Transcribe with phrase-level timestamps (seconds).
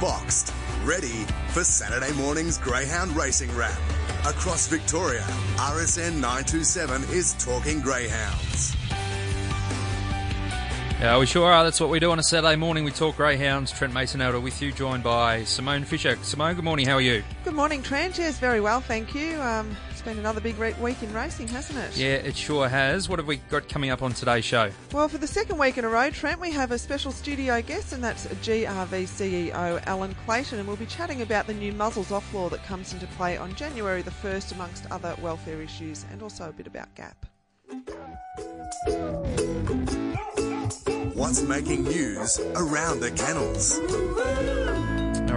[0.00, 0.52] boxed,
[0.84, 3.78] ready for Saturday morning's Greyhound Racing Wrap.
[4.26, 5.22] Across Victoria,
[5.56, 8.76] RSN 927 is talking Greyhounds.
[11.00, 11.62] Yeah, we sure are.
[11.62, 12.82] That's what we do on a Saturday morning.
[12.82, 13.70] We talk greyhounds.
[13.70, 16.18] Trent Masenhelder with you, joined by Simone Fisher.
[16.22, 16.86] Simone, good morning.
[16.86, 17.22] How are you?
[17.44, 18.18] Good morning, Trent.
[18.18, 19.40] Yes, very well, thank you.
[19.40, 21.96] Um, it's been another big week in racing, hasn't it?
[21.96, 23.08] Yeah, it sure has.
[23.08, 24.70] What have we got coming up on today's show?
[24.92, 27.92] Well, for the second week in a row, Trent, we have a special studio guest,
[27.92, 32.32] and that's GRV CEO Alan Clayton, and we'll be chatting about the new muzzles off
[32.32, 36.48] law that comes into play on January the 1st, amongst other welfare issues, and also
[36.48, 37.26] a bit about GAP.
[41.14, 43.80] What's making news around the kennels?
[43.80, 44.87] All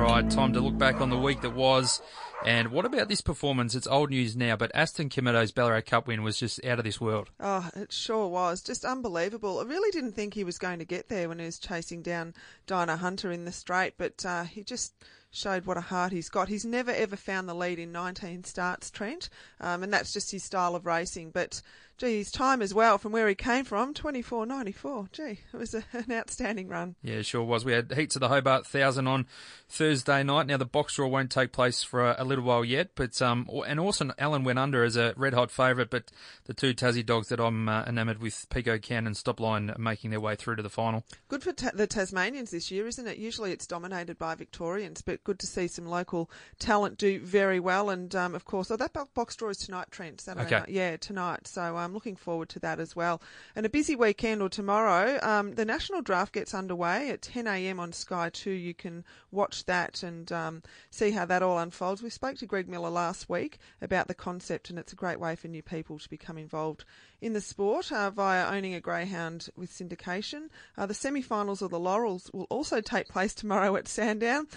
[0.02, 2.02] right, time to look back on the week that was.
[2.44, 3.76] And what about this performance?
[3.76, 7.00] It's old news now, but Aston Cometto's Ballarat Cup win was just out of this
[7.00, 7.30] world.
[7.40, 8.64] Oh, it sure was.
[8.64, 9.60] Just unbelievable.
[9.60, 12.34] I really didn't think he was going to get there when he was chasing down
[12.66, 14.96] Dinah Hunter in the straight, but uh, he just
[15.30, 16.50] showed what a heart he's got.
[16.50, 19.30] He's never ever found the lead in 19 starts, Trent,
[19.60, 21.30] um, and that's just his style of racing.
[21.30, 21.62] But
[22.02, 25.12] gee, his time as well from where he came from, 24.94.
[25.12, 26.96] Gee, it was a, an outstanding run.
[27.04, 27.64] Yeah, it sure was.
[27.64, 29.28] We had heats of the Hobart Thousand on
[29.70, 30.48] Thursday night.
[30.48, 33.48] Now the box draw won't take place for a, a little while yet, but um,
[33.68, 36.12] and Orson Allen went under as a red hot favourite, but
[36.46, 40.20] the two Tassie dogs that I'm uh, enamoured with, Pico Can and Stopline, making their
[40.20, 41.04] way through to the final.
[41.28, 43.18] Good for ta- the Tasmanians this year, isn't it?
[43.18, 47.92] Usually it's dominated by Victorians, but good to see some local talent do very well.
[47.92, 50.22] And um, of course, oh, that box draw is tonight, Trent.
[50.22, 50.60] Saturday okay.
[50.60, 50.70] night.
[50.70, 51.48] Yeah, tonight.
[51.48, 53.22] So I'm looking forward to that as well.
[53.54, 55.20] And a busy weekend or tomorrow.
[55.22, 57.82] Um, the national draft gets underway at 10 a.m.
[57.82, 58.50] on Sky 2.
[58.50, 62.02] You can watch that and um, see how that all unfolds.
[62.02, 65.36] We spoke to Greg Miller last week about the concept, and it's a great way
[65.36, 66.86] for new people to become involved
[67.20, 70.48] in the sport uh, via owning a greyhound with syndication.
[70.78, 74.48] Uh, the semi-finals of the Laurels will also take place tomorrow at Sandown.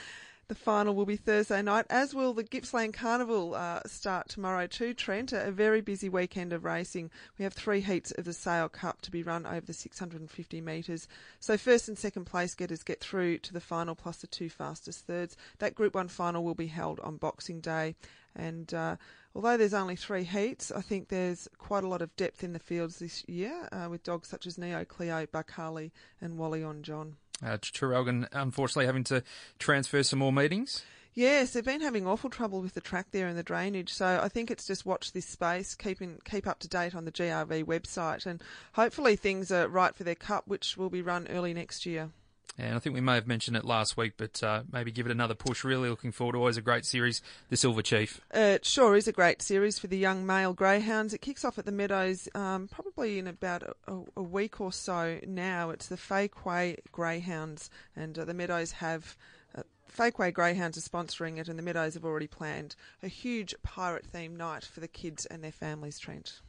[0.46, 4.92] The final will be Thursday night, as will the Gippsland Carnival uh, start tomorrow too,
[4.92, 5.32] Trent.
[5.32, 7.10] A very busy weekend of racing.
[7.38, 11.08] We have three heats of the Sale Cup to be run over the 650 metres.
[11.40, 15.06] So first and second place getters get through to the final plus the two fastest
[15.06, 15.34] thirds.
[15.60, 17.96] That Group 1 final will be held on Boxing Day.
[18.36, 18.96] And uh,
[19.34, 22.58] although there's only three heats, I think there's quite a lot of depth in the
[22.58, 25.90] fields this year uh, with dogs such as Neo Cleo, Harley
[26.20, 27.16] and Wally on John.
[27.42, 29.22] Uh, Traralgon, unfortunately, having to
[29.58, 30.84] transfer some more meetings.
[31.14, 33.92] Yes, they've been having awful trouble with the track there and the drainage.
[33.92, 37.04] So I think it's just watch this space, keep in, keep up to date on
[37.04, 38.42] the GRV website, and
[38.72, 42.10] hopefully things are right for their cup, which will be run early next year.
[42.56, 45.12] And I think we may have mentioned it last week, but uh, maybe give it
[45.12, 45.64] another push.
[45.64, 46.34] Really looking forward.
[46.34, 48.20] To always a great series, the Silver Chief.
[48.32, 51.12] It sure is a great series for the young male greyhounds.
[51.12, 55.18] It kicks off at the Meadows um, probably in about a, a, week or so
[55.26, 55.70] now.
[55.70, 59.16] It's the Fakeway Greyhounds, and uh, the Meadows have.
[59.56, 59.62] Uh,
[59.92, 64.36] Fakeway Greyhounds are sponsoring it, and the Meadows have already planned a huge pirate themed
[64.36, 66.40] night for the kids and their families, Trent.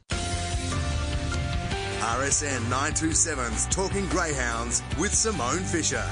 [2.00, 6.04] RSN 927's Talking Greyhounds with Simone Fisher.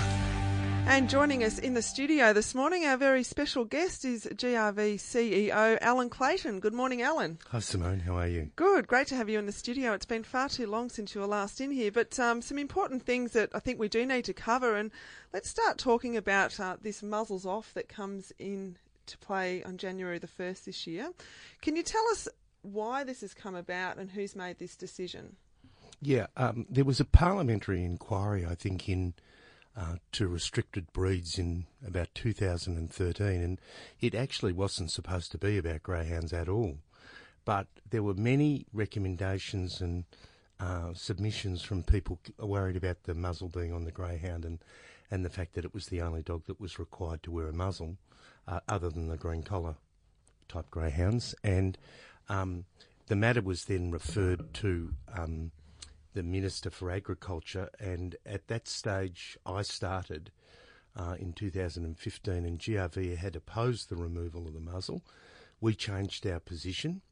[0.87, 5.79] And joining us in the studio this morning, our very special guest is GRV CEO
[5.83, 6.61] Alan Clayton.
[6.61, 7.39] Good morning, Alan.
[7.51, 8.01] Hi, Simone.
[8.01, 8.51] How are you?
[8.57, 8.87] Good.
[8.87, 9.93] Great to have you in the studio.
[9.93, 13.03] It's been far too long since you were last in here, but um, some important
[13.03, 14.77] things that I think we do need to cover.
[14.77, 14.91] And
[15.35, 20.19] let's start talking about uh, this muzzles off that comes in to play on January
[20.19, 21.11] the 1st this year.
[21.61, 22.27] Can you tell us
[22.63, 25.37] why this has come about and who's made this decision?
[26.01, 29.15] Yeah, um, there was a parliamentary inquiry, I think, in
[29.77, 33.61] uh, to restricted breeds in about 2013, and
[34.01, 36.79] it actually wasn't supposed to be about greyhounds at all.
[37.45, 40.05] But there were many recommendations and
[40.61, 44.61] uh, submissions from people worried about the muzzle being on the greyhound and,
[45.11, 47.53] and the fact that it was the only dog that was required to wear a
[47.53, 47.97] muzzle,
[48.47, 49.75] uh, other than the green collar
[50.49, 51.35] type greyhounds.
[51.43, 51.77] And
[52.29, 52.65] um,
[53.09, 55.51] the matter was then referred to um,
[56.15, 60.31] the Minister for Agriculture, and at that stage I started
[60.97, 65.03] uh, in 2015, and GRV had opposed the removal of the muzzle.
[65.61, 67.03] We changed our position.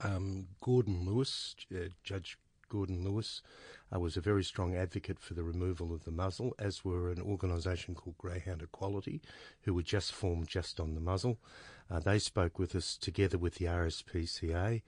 [0.00, 2.38] Um, Gordon Lewis, uh, Judge
[2.72, 3.42] Gordon Lewis,
[3.94, 7.20] uh, was a very strong advocate for the removal of the muzzle, as were an
[7.20, 9.20] organisation called Greyhound Equality,
[9.64, 11.38] who were just formed just on the muzzle.
[11.90, 14.80] Uh, they spoke with us together with the RSPCA.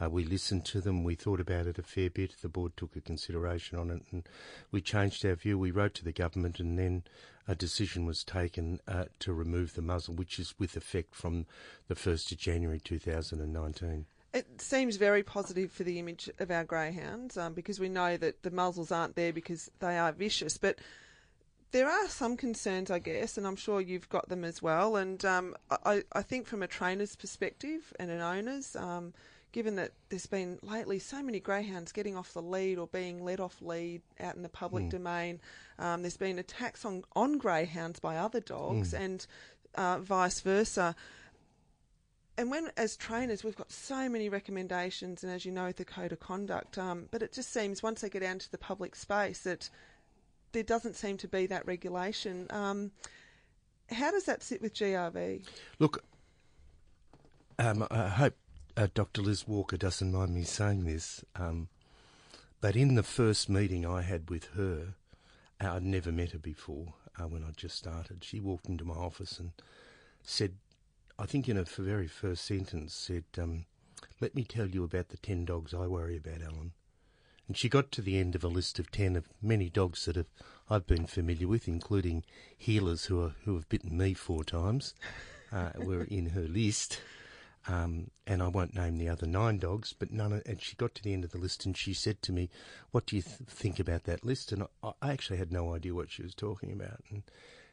[0.00, 1.02] Uh, we listened to them.
[1.02, 2.36] We thought about it a fair bit.
[2.40, 4.22] The board took a consideration on it, and
[4.70, 5.58] we changed our view.
[5.58, 7.02] We wrote to the government, and then
[7.48, 11.46] a decision was taken uh, to remove the muzzle, which is with effect from
[11.88, 14.06] the 1st of January 2019.
[14.34, 18.42] It seems very positive for the image of our greyhounds um, because we know that
[18.42, 20.56] the muzzles aren't there because they are vicious.
[20.56, 20.78] But
[21.72, 24.96] there are some concerns, I guess, and I'm sure you've got them as well.
[24.96, 29.12] And um, I, I think from a trainer's perspective and an owner's, um,
[29.52, 33.40] given that there's been lately so many greyhounds getting off the lead or being let
[33.40, 34.90] off lead out in the public mm.
[34.90, 35.40] domain,
[35.78, 39.00] um, there's been attacks on, on greyhounds by other dogs mm.
[39.00, 39.26] and
[39.74, 40.94] uh, vice versa.
[42.42, 46.10] And when, as trainers, we've got so many recommendations, and as you know, the code
[46.10, 49.42] of conduct, um, but it just seems once they get out into the public space
[49.42, 49.70] that
[50.50, 52.48] there doesn't seem to be that regulation.
[52.50, 52.90] Um,
[53.92, 55.46] how does that sit with GRV?
[55.78, 56.02] Look,
[57.60, 58.34] um, I hope
[58.76, 59.22] uh, Dr.
[59.22, 61.68] Liz Walker doesn't mind me saying this, um,
[62.60, 64.94] but in the first meeting I had with her,
[65.60, 68.24] I'd never met her before uh, when I just started.
[68.24, 69.52] She walked into my office and
[70.24, 70.56] said,
[71.22, 73.66] I think in her very first sentence, said, um,
[74.20, 76.72] Let me tell you about the 10 dogs I worry about, Alan.
[77.46, 80.16] And she got to the end of a list of 10 of many dogs that
[80.16, 80.26] have,
[80.68, 82.24] I've been familiar with, including
[82.58, 84.94] healers who, are, who have bitten me four times,
[85.52, 87.00] uh, were in her list.
[87.68, 90.32] Um, and I won't name the other nine dogs, but none.
[90.32, 92.50] Of, and she got to the end of the list, and she said to me,
[92.90, 95.94] "What do you th- think about that list?" And I, I, actually had no idea
[95.94, 97.04] what she was talking about.
[97.10, 97.22] And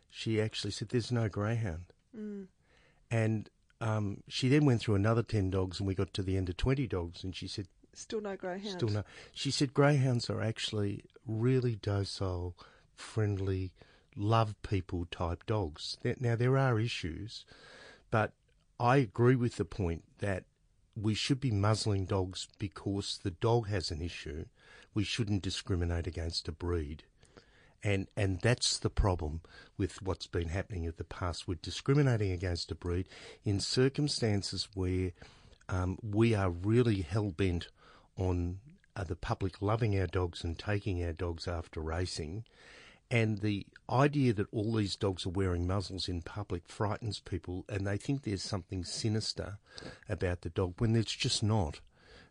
[0.08, 1.86] she actually said, "There's no greyhound."
[2.16, 2.46] Mm.
[3.12, 3.50] And
[3.82, 6.58] um, she then went through another ten dogs, and we got to the end of
[6.58, 9.04] twenty dogs, and she said, "Still no greyhound." Still no.
[9.34, 12.56] She said greyhounds are actually really docile,
[12.96, 13.72] friendly,
[14.16, 15.98] love people type dogs.
[16.20, 17.46] Now there are issues,
[18.12, 18.34] but
[18.80, 20.44] I agree with the point that
[20.96, 24.46] we should be muzzling dogs because the dog has an issue.
[24.94, 27.04] We shouldn't discriminate against a breed.
[27.84, 29.42] And and that's the problem
[29.78, 31.48] with what's been happening in the past.
[31.48, 33.08] We're discriminating against a breed
[33.46, 35.12] in circumstances where
[35.70, 37.70] um, we are really hell bent
[38.18, 38.60] on
[38.96, 42.44] uh, the public loving our dogs and taking our dogs after racing,
[43.10, 47.88] and the idea that all these dogs are wearing muzzles in public frightens people, and
[47.88, 49.58] they think there's something sinister
[50.10, 51.80] about the dog when there's just not.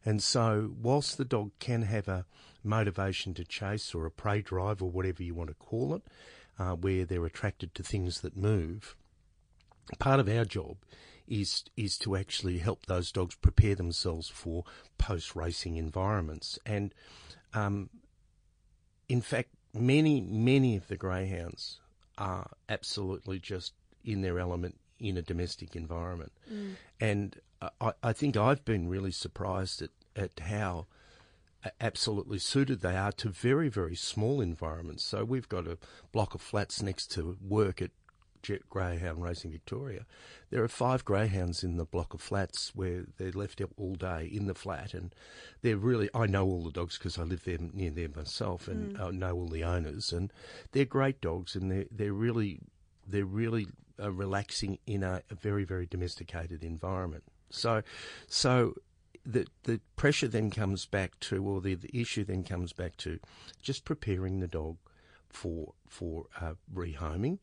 [0.05, 2.25] And so, whilst the dog can have a
[2.62, 6.03] motivation to chase or a prey drive or whatever you want to call it,
[6.59, 8.97] uh, where they're attracted to things that move,
[9.99, 10.77] part of our job
[11.27, 14.65] is is to actually help those dogs prepare themselves for
[14.97, 16.59] post racing environments.
[16.65, 16.95] And
[17.55, 17.91] um,
[19.09, 21.81] in fact, many, many of the greyhounds
[22.17, 23.73] are absolutely just
[24.05, 26.33] in their element in a domestic environment.
[26.53, 26.75] Mm.
[27.00, 30.87] And I, I, think I've been really surprised at, at how
[31.81, 35.05] absolutely suited they are to very, very small environments.
[35.05, 35.79] So we've got a
[36.13, 37.91] block of flats next to work at
[38.43, 40.07] Jet Greyhound Racing Victoria.
[40.51, 44.31] There are five greyhounds in the block of flats where they're left out all day
[44.33, 45.15] in the flat, and
[45.63, 46.09] they're really.
[46.15, 49.01] I know all the dogs because I live there near there myself, and mm.
[49.01, 50.33] I know all the owners, and
[50.73, 52.61] they're great dogs, and they're they're really
[53.07, 53.67] they're really
[54.01, 57.25] uh, relaxing in a, a very very domesticated environment.
[57.50, 57.83] So,
[58.27, 58.75] so
[59.25, 63.19] the the pressure then comes back to, or the, the issue then comes back to,
[63.62, 64.77] just preparing the dog
[65.29, 67.39] for for uh, rehoming.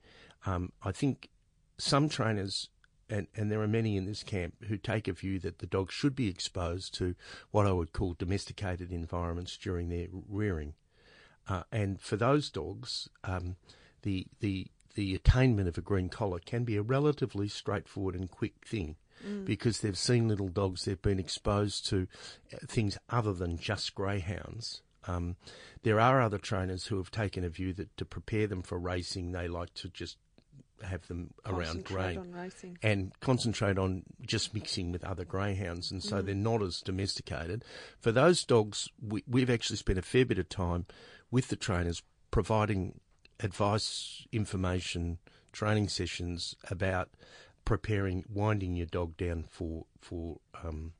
[0.46, 1.30] Um, I think
[1.78, 2.70] some trainers,
[3.10, 5.92] and, and there are many in this camp, who take a view that the dog
[5.92, 7.16] should be exposed to
[7.52, 10.74] what I would call domesticated environments during their rearing.
[11.48, 13.56] Uh, and for those dogs, um,
[14.02, 18.66] the the the attainment of a green collar can be a relatively straightforward and quick
[18.66, 18.96] thing.
[19.26, 19.46] Mm.
[19.46, 22.08] Because they've seen little dogs, they've been exposed to
[22.54, 25.36] uh, things other than just greyhounds, um,
[25.84, 29.32] there are other trainers who have taken a view that to prepare them for racing,
[29.32, 30.18] they like to just
[30.84, 32.36] have them around grain
[32.84, 36.26] and concentrate on just mixing with other greyhounds, and so mm.
[36.26, 37.64] they're not as domesticated.
[38.00, 40.86] For those dogs, we, we've actually spent a fair bit of time
[41.32, 43.00] with the trainers providing
[43.40, 45.18] advice, information,
[45.54, 47.10] training sessions about
[47.66, 50.94] preparing, winding your dog down for for um,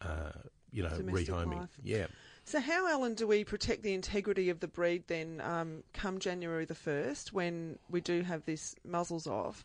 [0.00, 0.32] uh,
[0.70, 1.60] you know Domestic rehoming.
[1.60, 1.78] Life.
[1.82, 2.06] Yeah.
[2.46, 6.66] So, how, Alan, do we protect the integrity of the breed then um, come January
[6.66, 9.64] the 1st when we do have this muzzles off?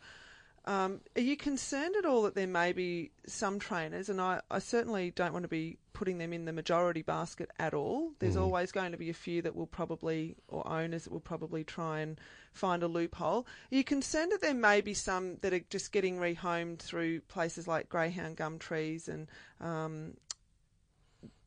[0.70, 4.60] Um, are you concerned at all that there may be some trainers, and I, I,
[4.60, 8.12] certainly don't want to be putting them in the majority basket at all.
[8.20, 8.42] There's mm.
[8.42, 12.02] always going to be a few that will probably, or owners that will probably try
[12.02, 12.22] and
[12.54, 13.48] find a loophole.
[13.72, 17.68] Are you concerned that there may be some that are just getting rehomed through places
[17.68, 19.28] like Greyhound Gum Trees and
[19.60, 20.18] um,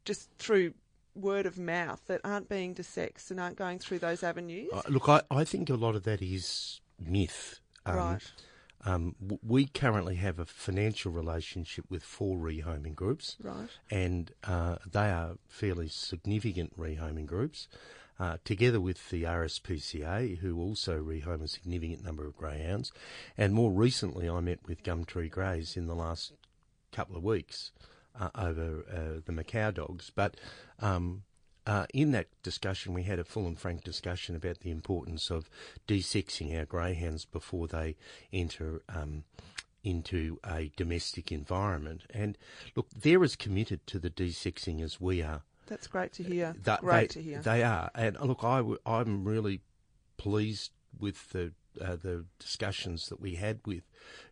[0.04, 0.74] just through
[1.14, 4.72] word of mouth that aren't being desexed and aren't going through those avenues?
[4.72, 7.60] Uh, look, I, I think a lot of that is myth.
[7.86, 8.32] Um, right.
[8.84, 9.14] Um,
[9.46, 13.36] we currently have a financial relationship with four rehoming groups.
[13.40, 13.68] Right.
[13.90, 17.68] And uh, they are fairly significant rehoming groups.
[18.22, 22.92] uh, together with the RSPCA, who also rehome a significant number of greyhounds.
[23.36, 26.32] And more recently, I met with Gumtree Greys in the last
[26.92, 27.72] couple of weeks
[28.18, 30.12] uh, over uh, the Macau dogs.
[30.14, 30.36] But
[30.78, 31.24] um,
[31.66, 35.48] uh, in that discussion, we had a full and frank discussion about the importance of
[35.86, 37.96] desexing our greyhounds before they
[38.32, 39.24] enter um,
[39.84, 42.02] into a domestic environment.
[42.10, 42.36] And
[42.74, 45.42] look, they're as committed to the desexing as we are.
[45.66, 46.54] That's great to hear.
[46.64, 47.38] That, great they, to hear.
[47.40, 47.90] They are.
[47.94, 49.60] And look, I, am really
[50.16, 53.84] pleased with the uh, the discussions that we had with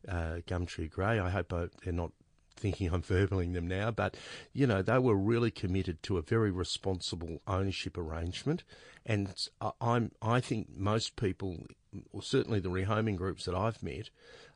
[0.07, 1.19] uh, Gumtree Grey.
[1.19, 2.13] I hope I, they're not
[2.61, 4.17] thinking I'm verbalizing them now, but
[4.52, 8.64] you know they were really committed to a very responsible ownership arrangement,
[9.07, 11.67] and uh, I'm I think most people,
[12.12, 14.11] or certainly the rehoming groups that I've met,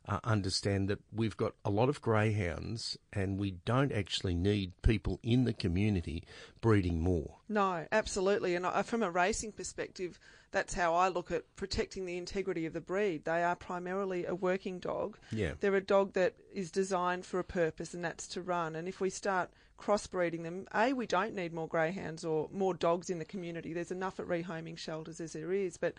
[0.07, 5.19] uh, understand that we've got a lot of greyhounds and we don't actually need people
[5.23, 6.23] in the community
[6.61, 7.37] breeding more.
[7.49, 8.55] No, absolutely.
[8.55, 10.19] And from a racing perspective,
[10.51, 13.25] that's how I look at protecting the integrity of the breed.
[13.25, 15.17] They are primarily a working dog.
[15.31, 15.53] Yeah.
[15.59, 18.75] They're a dog that is designed for a purpose and that's to run.
[18.75, 19.49] And if we start
[19.79, 23.73] crossbreeding them, A, we don't need more greyhounds or more dogs in the community.
[23.73, 25.77] There's enough at rehoming shelters as there is.
[25.77, 25.95] But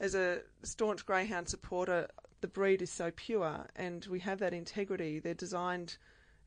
[0.00, 2.08] as a staunch greyhound supporter,
[2.40, 5.18] the breed is so pure and we have that integrity.
[5.18, 5.96] They're designed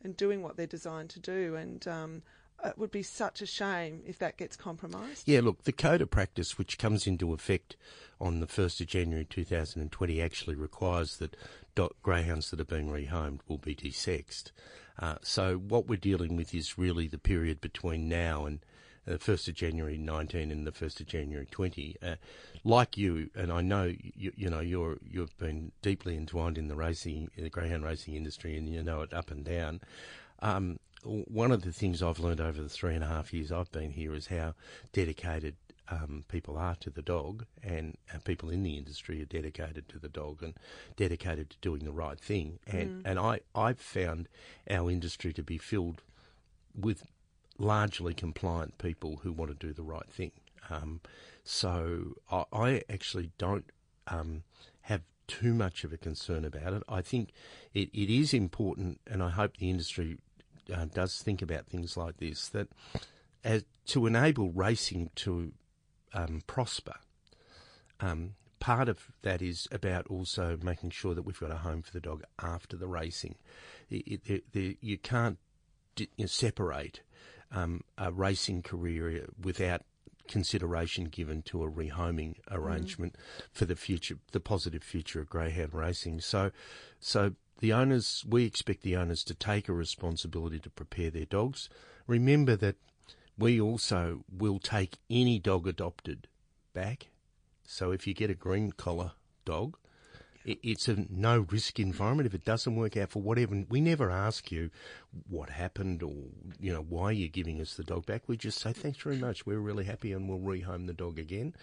[0.03, 1.55] and doing what they're designed to do.
[1.55, 2.21] And um,
[2.63, 5.27] it would be such a shame if that gets compromised.
[5.27, 7.75] Yeah, look, the code of practice, which comes into effect
[8.19, 11.35] on the 1st of January 2020, actually requires that
[12.01, 14.51] greyhounds that are being rehomed will be desexed.
[14.99, 18.59] Uh, so what we're dealing with is really the period between now and
[19.07, 21.95] the uh, 1st of January 19 and the 1st of January 20.
[22.03, 22.15] Uh,
[22.63, 26.75] like you, and I know you, you know you're you've been deeply entwined in the
[26.75, 29.81] racing, in the greyhound racing industry, and you know it up and down.
[30.39, 33.71] Um, one of the things I've learned over the three and a half years I've
[33.71, 34.55] been here is how
[34.91, 35.55] dedicated
[35.89, 39.99] um, people are to the dog, and, and, people in the industry are dedicated to
[39.99, 40.53] the dog and
[40.97, 42.59] dedicated to doing the right thing.
[42.67, 43.09] And mm.
[43.09, 44.27] and I I've found
[44.69, 46.01] our industry to be filled
[46.77, 47.05] with
[47.57, 50.31] largely compliant people who want to do the right thing.
[50.69, 51.01] Um,
[51.43, 53.65] so I, I, actually don't
[54.07, 54.43] um,
[54.81, 56.83] have too much of a concern about it.
[56.89, 57.31] I think
[57.73, 60.17] it, it is important, and I hope the industry
[60.73, 62.67] uh, does think about things like this that
[63.43, 65.53] as, to enable racing to
[66.13, 66.95] um, prosper.
[67.99, 71.91] Um, part of that is about also making sure that we've got a home for
[71.91, 73.35] the dog after the racing.
[73.89, 75.37] It, it, it, you can't
[76.25, 77.01] separate
[77.51, 79.81] um, a racing career without
[80.27, 83.43] consideration given to a rehoming arrangement mm.
[83.51, 86.19] for the future, the positive future of greyhound racing.
[86.19, 86.51] So,
[86.99, 91.69] so the owners, we expect the owners to take a responsibility to prepare their dogs.
[92.05, 92.75] Remember that
[93.37, 96.27] we also will take any dog adopted
[96.73, 97.07] back.
[97.63, 99.11] So if you get a green collar
[99.45, 99.77] dog,
[100.47, 102.25] it's a no risk environment.
[102.25, 104.69] If it doesn't work out for whatever, we never ask you
[105.27, 106.13] what happened or
[106.59, 108.23] you know why you're giving us the dog back.
[108.27, 109.45] We just say thanks very much.
[109.45, 111.53] We're really happy and we'll rehome the dog again.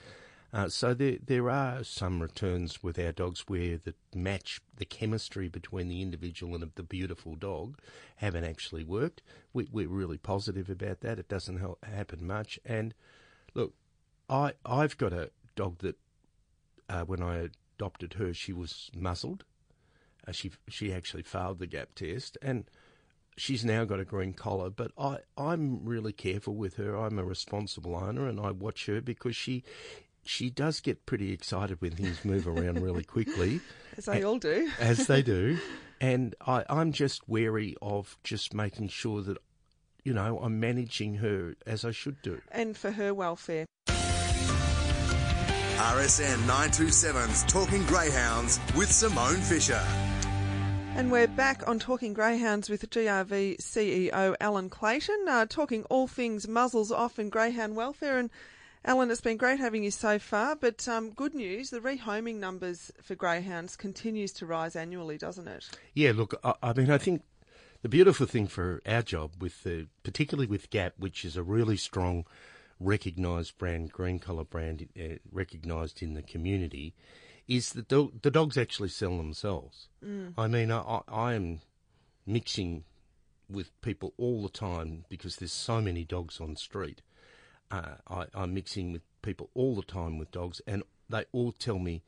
[0.52, 5.48] Uh, so there there are some returns with our dogs where the match the chemistry
[5.48, 7.78] between the individual and the beautiful dog
[8.16, 9.22] haven't actually worked.
[9.52, 11.18] We, we're really positive about that.
[11.18, 12.60] It doesn't happen much.
[12.64, 12.94] And
[13.54, 13.72] look,
[14.28, 15.96] I I've got a dog that
[16.88, 17.48] uh, when I
[17.84, 19.44] adopted her, she was muzzled.
[20.26, 22.64] Uh, she she actually failed the gap test, and
[23.36, 24.70] she's now got a green collar.
[24.70, 26.96] But I I'm really careful with her.
[26.96, 29.64] I'm a responsible owner, and I watch her because she
[30.24, 33.60] she does get pretty excited when things move around really quickly,
[33.98, 35.58] as they all do, as they do.
[36.00, 39.36] And I I'm just wary of just making sure that
[40.04, 43.66] you know I'm managing her as I should do, and for her welfare.
[45.84, 49.82] RSN 927's Talking Greyhounds with Simone Fisher.
[50.96, 56.48] And we're back on Talking Greyhounds with GRV CEO Alan Clayton, uh, talking all things
[56.48, 58.18] muzzles off and greyhound welfare.
[58.18, 58.30] And
[58.86, 62.90] Alan, it's been great having you so far, but um, good news, the rehoming numbers
[63.02, 65.68] for greyhounds continues to rise annually, doesn't it?
[65.92, 67.24] Yeah, look, I, I mean, I think
[67.82, 71.76] the beautiful thing for our job, with the, particularly with GAP, which is a really
[71.76, 72.24] strong
[72.84, 76.94] recognised brand, green collar brand, uh, recognised in the community,
[77.48, 79.88] is that the, the dogs actually sell themselves.
[80.04, 80.34] Mm.
[80.36, 81.60] I mean, I, I am
[82.26, 82.84] mixing
[83.48, 87.02] with people all the time because there's so many dogs on the street.
[87.70, 91.78] Uh, I, I'm mixing with people all the time with dogs, and they all tell
[91.78, 92.02] me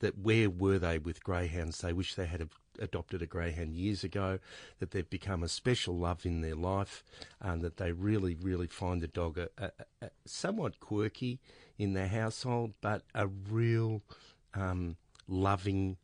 [0.00, 1.80] that where were they with greyhounds?
[1.80, 2.40] They wish they had
[2.80, 4.38] adopted a greyhound years ago,
[4.78, 7.04] that they've become a special love in their life,
[7.40, 9.70] and that they really, really find the dog a, a,
[10.02, 11.40] a somewhat quirky
[11.78, 14.02] in their household, but a real
[14.54, 14.96] um,
[15.28, 15.96] loving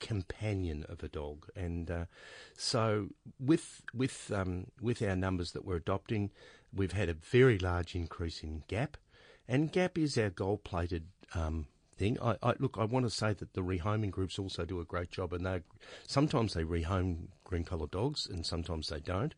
[0.00, 1.46] companion of a dog.
[1.54, 2.04] And uh,
[2.56, 3.08] so,
[3.38, 6.30] with with um, with our numbers that we're adopting,
[6.74, 8.96] we've had a very large increase in gap,
[9.48, 11.06] and gap is our gold-plated.
[11.34, 12.18] Um, thing.
[12.20, 12.76] I, I, look.
[12.78, 15.60] I want to say that the rehoming groups also do a great job, and they
[16.06, 19.34] sometimes they rehome green collar dogs, and sometimes they don't.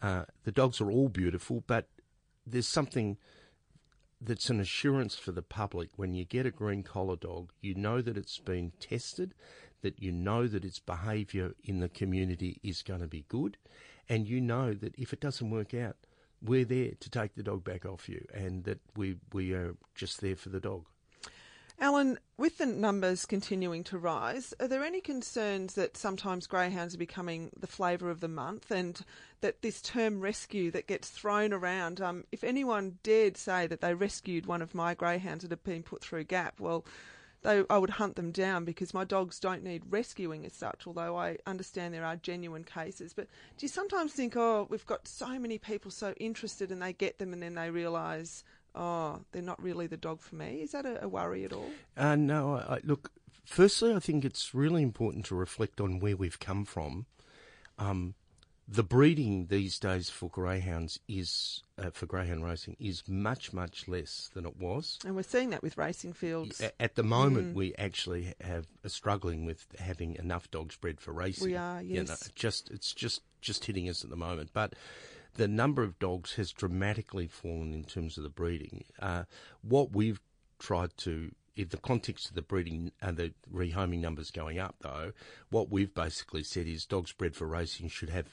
[0.00, 1.88] Uh, the dogs are all beautiful, but
[2.46, 3.18] there's something
[4.20, 8.00] that's an assurance for the public when you get a green collar dog, you know
[8.00, 9.34] that it's been tested,
[9.82, 13.56] that you know that its behaviour in the community is going to be good,
[14.08, 15.96] and you know that if it doesn't work out,
[16.42, 20.20] we're there to take the dog back off you, and that we we are just
[20.20, 20.86] there for the dog.
[21.80, 26.98] Alan, with the numbers continuing to rise, are there any concerns that sometimes greyhounds are
[26.98, 29.04] becoming the flavour of the month and
[29.42, 33.94] that this term rescue that gets thrown around, um, if anyone dared say that they
[33.94, 36.84] rescued one of my greyhounds that had been put through gap, well,
[37.42, 41.16] they, I would hunt them down because my dogs don't need rescuing as such, although
[41.16, 43.12] I understand there are genuine cases.
[43.12, 46.92] But do you sometimes think, oh, we've got so many people so interested and they
[46.92, 48.42] get them and then they realise,
[48.74, 50.60] oh, they're not really the dog for me?
[50.62, 51.70] Is that a, a worry at all?
[51.96, 53.10] Uh, no, I, I, look,
[53.44, 57.06] firstly, I think it's really important to reflect on where we've come from.
[57.78, 58.14] Um,
[58.70, 64.30] the breeding these days for greyhounds is uh, for greyhound racing is much much less
[64.34, 66.60] than it was, and we're seeing that with racing fields.
[66.78, 67.54] At the moment, mm.
[67.54, 71.48] we actually have are struggling with having enough dogs bred for racing.
[71.48, 71.96] We are, yes.
[71.96, 74.74] You know, just it's just just hitting us at the moment, but
[75.38, 78.84] the number of dogs has dramatically fallen in terms of the breeding.
[78.98, 79.22] Uh,
[79.62, 80.20] what we've
[80.58, 85.12] tried to in the context of the breeding and the rehoming numbers going up, though,
[85.50, 88.26] what we've basically said is dogs bred for racing should have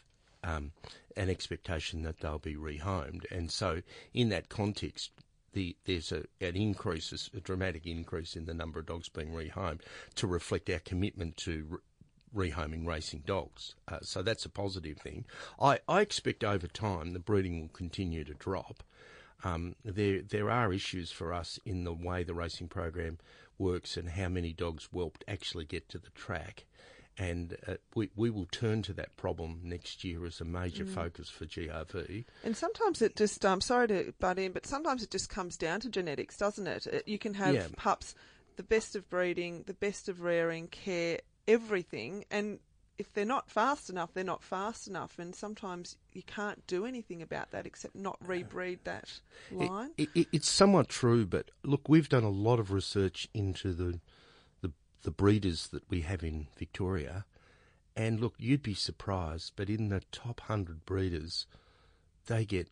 [0.44, 0.72] um,
[1.16, 3.24] an expectation that they'll be rehomed.
[3.32, 3.82] And so,
[4.14, 5.12] in that context,
[5.54, 9.82] the, there's a, an increase, a dramatic increase in the number of dogs being rehomed
[10.16, 11.80] to reflect our commitment to
[12.36, 13.76] rehoming racing dogs.
[13.88, 15.26] Uh, so that's a positive thing.
[15.60, 18.84] I, I expect over time the breeding will continue to drop.
[19.44, 23.20] Um, there there are issues for us in the way the racing program
[23.58, 26.66] works and how many dogs whelped actually get to the track
[27.18, 30.94] and uh, we, we will turn to that problem next year as a major mm.
[30.94, 32.26] focus for GRV.
[32.44, 35.80] And sometimes it just, um, sorry to butt in, but sometimes it just comes down
[35.82, 36.88] to genetics, doesn't it?
[36.88, 37.68] it you can have yeah.
[37.78, 38.16] pups,
[38.58, 42.60] the best of breeding, the best of rearing, care, everything, and
[42.98, 47.22] if they're not fast enough, they're not fast enough, and sometimes you can't do anything
[47.22, 49.20] about that except not rebreed that
[49.52, 49.92] line.
[49.98, 54.00] It, it, it's somewhat true, but look, we've done a lot of research into the
[55.06, 57.26] the breeders that we have in Victoria.
[57.96, 61.46] And look, you'd be surprised, but in the top 100 breeders,
[62.26, 62.68] they get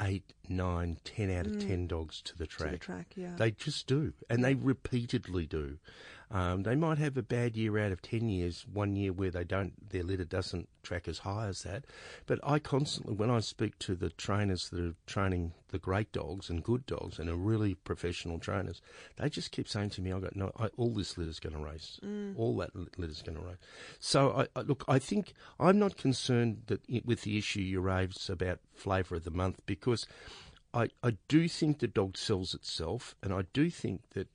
[0.00, 1.66] eight, nine, ten out of mm.
[1.66, 2.72] ten dogs to the track.
[2.72, 3.34] To the track, yeah.
[3.36, 5.78] They just do, and they repeatedly do.
[6.30, 9.44] Um, they might have a bad year out of 10 years, one year where they
[9.44, 11.84] don't, their litter doesn't track as high as that.
[12.26, 16.50] But I constantly, when I speak to the trainers that are training the great dogs
[16.50, 18.82] and good dogs and are really professional trainers,
[19.16, 21.62] they just keep saying to me, I got no, I, all this litter's going to
[21.62, 21.98] race.
[22.04, 22.38] Mm.
[22.38, 23.56] All that litter's going to race.
[23.98, 28.28] So I, I, look, I think I'm not concerned that with the issue you raised
[28.28, 30.06] about flavour of the month because
[30.74, 34.28] I, I do think the dog sells itself and I do think that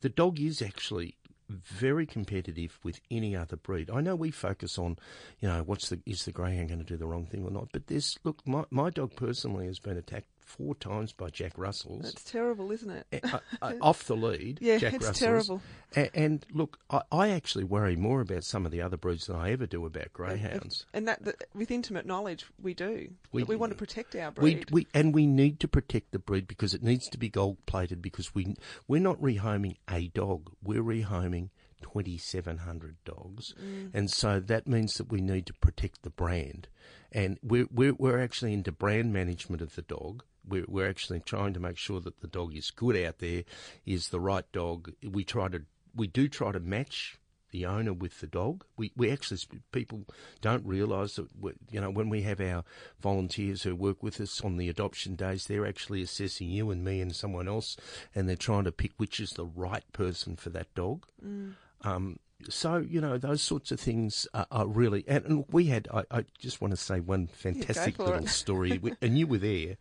[0.00, 1.16] the dog is actually
[1.48, 3.90] very competitive with any other breed.
[3.90, 4.98] I know we focus on,
[5.40, 7.68] you know, what's the is the greyhound going to do the wrong thing or not?
[7.72, 12.02] But this look, my my dog personally has been attacked four times by Jack Russells.
[12.02, 13.24] That's terrible, isn't it?
[13.24, 15.18] uh, uh, off the lead, yeah, Jack it's Russells.
[15.18, 15.62] terrible.
[15.94, 19.36] And, and look, I, I, actually worry more about some of the other breeds than
[19.36, 20.86] I ever do about greyhounds.
[20.92, 23.10] And that, that with intimate knowledge, we do.
[23.32, 24.70] We, we want to protect our breed.
[24.70, 27.58] We, we, and we need to protect the breed because it needs to be gold
[27.66, 28.56] plated because we
[28.86, 31.50] we're not rehoming a dog, we're rehoming
[31.82, 33.54] 2,700 dogs.
[33.60, 33.90] Mm.
[33.94, 36.68] And so that means that we need to protect the brand.
[37.12, 40.24] And we're, we're, we're actually into brand management of the dog.
[40.48, 43.44] We're, we're actually trying to make sure that the dog is good out there,
[43.86, 44.92] is the right dog.
[45.02, 45.62] We try to,
[45.94, 47.18] we do try to match
[47.50, 48.64] the owner with the dog.
[48.76, 49.40] We we actually
[49.72, 50.04] people
[50.40, 52.64] don't realise that we, you know when we have our
[53.00, 57.00] volunteers who work with us on the adoption days, they're actually assessing you and me
[57.00, 57.76] and someone else,
[58.14, 61.06] and they're trying to pick which is the right person for that dog.
[61.24, 61.54] Mm.
[61.82, 65.04] Um, so you know those sorts of things are, are really.
[65.08, 65.88] And, and we had.
[65.92, 68.28] I, I, just want to say one fantastic little it.
[68.28, 69.76] story, We- and you were there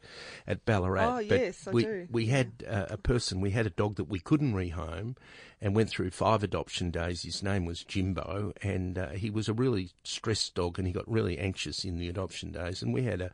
[0.47, 1.15] at Ballarat.
[1.15, 2.07] Oh, yes, I we, do.
[2.11, 3.41] We had uh, a person.
[3.41, 5.15] We had a dog that we couldn't rehome,
[5.61, 7.23] and went through five adoption days.
[7.23, 11.09] His name was Jimbo, and uh, he was a really stressed dog, and he got
[11.09, 12.81] really anxious in the adoption days.
[12.81, 13.31] And we had a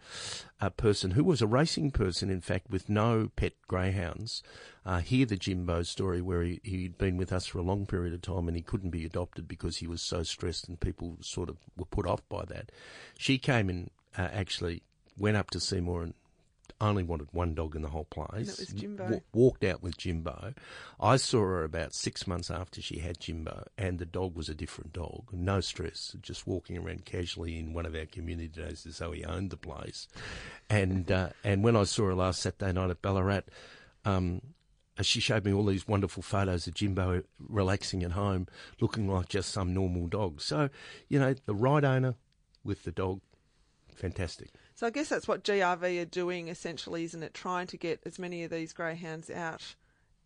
[0.64, 4.42] a person who was a racing person, in fact, with no pet greyhounds.
[4.86, 8.14] Uh, hear the Jimbo story where he, he'd been with us for a long period
[8.14, 11.50] of time and he couldn't be adopted because he was so stressed and people sort
[11.50, 12.72] of were put off by that.
[13.18, 14.84] She came and uh, actually
[15.18, 16.14] went up to Seymour and
[16.90, 18.48] only wanted one dog in the whole place.
[18.48, 19.10] that was Jimbo.
[19.10, 20.54] Wa- walked out with Jimbo.
[21.00, 24.56] I saw her about six months after she had Jimbo, and the dog was a
[24.56, 25.26] different dog.
[25.32, 29.24] No stress, just walking around casually in one of our community days as though he
[29.24, 30.08] owned the place.
[30.70, 33.42] And uh, and when I saw her last Saturday night at Ballarat,
[34.06, 34.42] um,
[35.02, 38.48] she showed me all these wonderful photos of Jimbo relaxing at home,
[38.80, 40.40] looking like just some normal dog.
[40.42, 40.70] So,
[41.10, 42.16] you know, the right owner
[42.64, 43.22] with the dog,
[43.96, 44.50] fantastic.
[44.84, 47.34] So I guess that's what GRV are doing essentially, isn't it?
[47.34, 49.76] Trying to get as many of these greyhounds out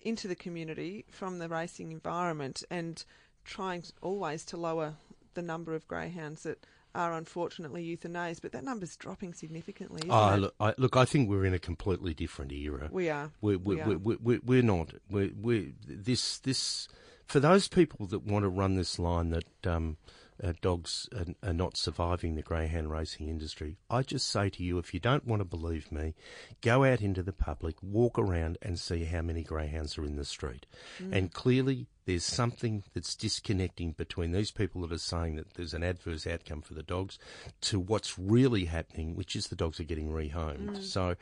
[0.01, 3.05] into the community from the racing environment and
[3.45, 4.95] trying always to lower
[5.35, 6.65] the number of greyhounds that
[6.95, 8.41] are unfortunately euthanized.
[8.41, 10.37] But that number's dropping significantly, isn't Oh, it?
[10.37, 12.89] look I, look, I think we're in a completely different era.
[12.91, 13.29] We are.
[13.41, 13.97] We're, We we're, are.
[13.99, 14.91] we're, we're, we're not.
[15.07, 16.87] We're, we're, this, this,
[17.27, 19.97] for those people that want to run this line that um,
[20.43, 24.77] uh, dogs are, are not surviving the greyhound racing industry, I just say to you,
[24.77, 26.13] if you don't want to believe me,
[26.61, 30.25] go out into the public, walk around and see how many greyhounds are in the
[30.25, 30.65] street.
[31.11, 35.83] And clearly, there's something that's disconnecting between these people that are saying that there's an
[35.83, 37.19] adverse outcome for the dogs
[37.61, 40.81] to what's really happening, which is the dogs are getting rehomed.
[40.83, 41.15] So,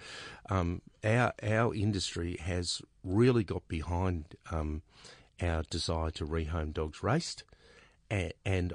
[0.49, 4.84] um, our our industry has really got behind um,
[5.41, 7.43] our desire to rehome dogs raced,
[8.12, 8.73] and, and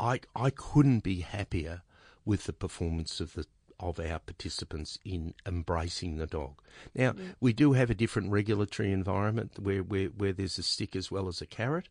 [0.00, 1.82] I I couldn't be happier
[2.24, 3.46] with the performance of the
[3.80, 6.60] of our participants in embracing the dog.
[6.94, 11.10] Now we do have a different regulatory environment where, where where there's a stick as
[11.10, 11.88] well as a carrot,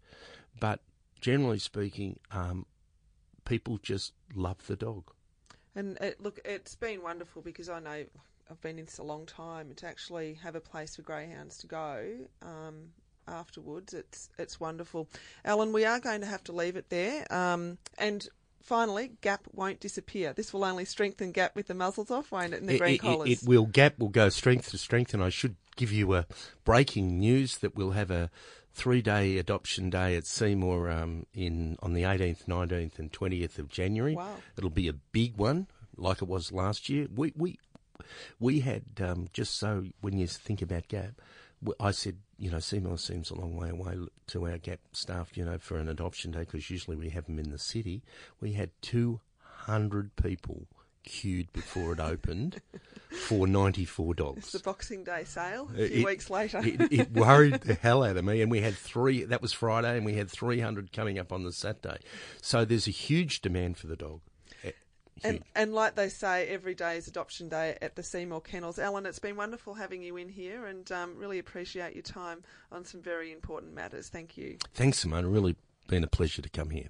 [0.59, 0.81] but
[1.21, 2.65] generally speaking, um,
[3.45, 5.11] people just love the dog.
[5.75, 8.05] And it, look, it's been wonderful because I know
[8.49, 9.73] I've been in this a long time.
[9.75, 12.89] To actually have a place for greyhounds to go um,
[13.27, 15.07] afterwards, it's it's wonderful.
[15.45, 17.25] Alan, we are going to have to leave it there.
[17.33, 18.27] Um, and
[18.61, 20.33] finally, Gap won't disappear.
[20.33, 22.61] This will only strengthen Gap with the muzzles off, won't it?
[22.61, 23.29] And the It, green it- collars.
[23.29, 26.25] it will gap will go strength to strength, and I should give you a
[26.65, 28.29] breaking news that we'll have a
[28.73, 33.69] three day adoption day at Seymour um, in on the 18th, 19th, and 20th of
[33.69, 34.15] January.
[34.15, 34.35] Wow.
[34.57, 37.07] It'll be a big one, like it was last year.
[37.13, 37.57] We we
[38.39, 41.19] we had um, just so when you think about Gap,
[41.79, 43.97] I said you know Seymour seems a long way away
[44.28, 47.39] to our Gap staff, you know, for an adoption day because usually we have them
[47.39, 48.04] in the city.
[48.39, 50.67] We had 200 people
[51.04, 52.62] queued before it opened
[53.28, 54.38] for 94 dogs.
[54.39, 56.60] it's the Boxing Day sale a Uh, few it- weeks later.
[56.65, 59.23] it, it worried the hell out of me, and we had three.
[59.23, 62.00] That was Friday, and we had 300 coming up on the Saturday.
[62.41, 64.19] So there's a huge demand for the dog.
[65.23, 68.80] And, and like they say, every day is adoption day at the Seymour Kennels.
[68.80, 72.86] Alan, it's been wonderful having you in here and um, really appreciate your time on
[72.86, 74.10] some very important matters.
[74.10, 74.58] Thank you.
[74.73, 75.25] Thanks, Simone.
[75.25, 75.56] Really
[75.88, 76.89] been a pleasure to come here.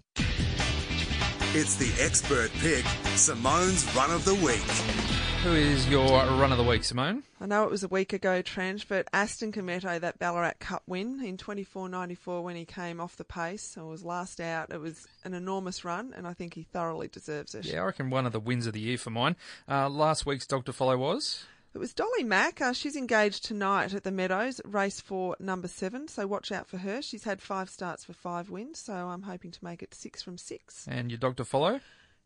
[1.53, 2.85] It's the expert pick,
[3.15, 5.36] Simone's run of the week.
[5.47, 7.23] Who is your run of the week, Simone?
[7.39, 11.23] I know it was a week ago, Trent, but Aston Cometto, that Ballarat Cup win
[11.23, 15.33] in 24.94 when he came off the pace or was last out, it was an
[15.33, 17.63] enormous run and I think he thoroughly deserves it.
[17.63, 19.37] Yeah, I reckon one of the wins of the year for mine.
[19.69, 20.73] Uh, last week's Dr.
[20.73, 21.45] Follow was.
[21.73, 22.59] It was Dolly Mack.
[22.59, 26.09] Uh, she's engaged tonight at the Meadows, race for number seven.
[26.09, 27.01] So watch out for her.
[27.01, 30.37] She's had five starts for five wins, so I'm hoping to make it six from
[30.37, 30.85] six.
[30.89, 31.45] And your Dr.
[31.45, 31.79] Follow?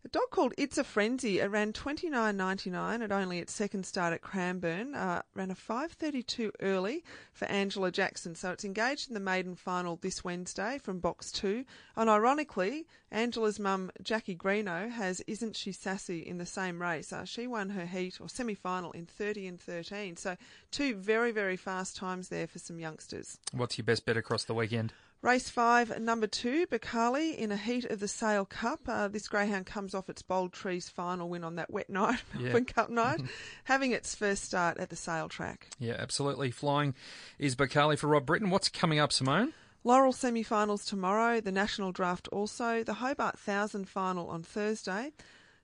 [0.04, 1.40] A dog called It's a Frenzy.
[1.40, 4.96] It ran 29.99 at only its second start at Cranbourne.
[4.96, 8.34] Uh, ran a 5.32 early for Angela Jackson.
[8.34, 11.66] So it's engaged in the maiden final this Wednesday from box two.
[11.96, 17.14] And ironically, Angela's mum, Jackie Greeno, has Isn't She Sassy in the same race.
[17.14, 20.18] Uh, she won her heat or semi final in 30 and 13.
[20.18, 20.36] So
[20.72, 23.38] two very, very fast times there for some youngsters.
[23.52, 24.94] What's your best bet across the weekend?
[25.22, 28.80] Race five, number two, Bacali in a heat of the Sale Cup.
[28.88, 32.60] Uh, this greyhound comes off its Bold Trees final win on that wet night, Yeah.
[32.62, 33.22] Cup night,
[33.66, 35.68] having its first start at the Sale track.
[35.78, 36.50] Yeah, absolutely.
[36.50, 36.96] Flying
[37.38, 38.50] is Bacali for Rob Britton.
[38.50, 39.54] What's coming up, Simone?
[39.84, 45.12] Laurel semi-finals tomorrow, the National Draft also, the Hobart Thousand final on Thursday.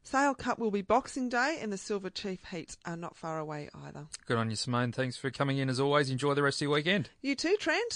[0.04, 3.70] Sale Cup will be Boxing Day, and the Silver Chief heats are not far away
[3.86, 4.06] either.
[4.26, 4.94] Good on you, Simone.
[4.94, 6.10] Thanks for coming in as always.
[6.10, 7.10] Enjoy the rest of your weekend.
[7.22, 7.92] You too, Trent.